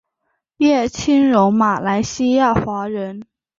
[0.57, 3.23] 叶清荣马来西亚华人。